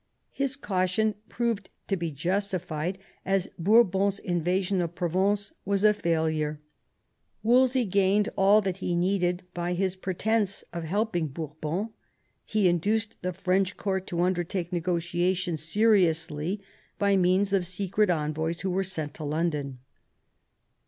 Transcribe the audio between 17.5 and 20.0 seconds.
of secret envoys who were sent to London.